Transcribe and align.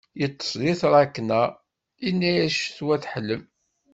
Iṭṭes 0.25 0.51
di 0.61 0.73
tṛakna, 0.81 1.41
yina-as 2.03 2.53
ccetwa 2.55 2.95
teḥlem. 3.01 3.43